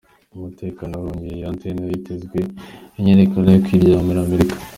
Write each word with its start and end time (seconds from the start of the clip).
Umutekano 0.35 0.93
wari 0.95 1.07
wongerejwe 1.09 1.37
i 1.37 1.45
Athene, 1.51 1.81
ahitezwe 1.87 2.37
imyiyerekano 2.97 3.47
yo 3.49 3.61
kwiyamiriza 3.65 4.21
Amerika. 4.27 4.55